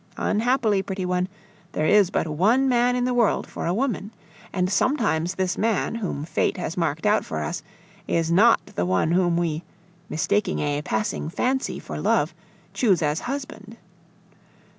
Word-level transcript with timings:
Unhappily, 0.17 0.81
pretty 0.81 1.05
one, 1.05 1.27
there 1.73 1.85
is 1.85 2.09
but 2.09 2.25
one 2.27 2.67
man 2.67 2.95
in 2.95 3.05
the 3.05 3.13
world 3.13 3.45
for 3.45 3.67
a 3.67 3.71
woman! 3.75 4.09
And 4.51 4.67
sometimes 4.67 5.35
this 5.35 5.59
man, 5.59 5.93
whom 5.93 6.25
fate 6.25 6.57
has 6.57 6.75
marked 6.75 7.05
out 7.05 7.23
for 7.23 7.43
us, 7.43 7.61
is 8.07 8.31
not 8.31 8.65
the 8.73 8.85
one 8.87 9.11
whom 9.11 9.37
we, 9.37 9.61
mistaking 10.09 10.57
a 10.57 10.81
passing 10.81 11.29
fancy 11.29 11.77
for 11.77 12.01
love, 12.01 12.33
choose 12.73 13.03
as 13.03 13.19
husband. 13.19 13.77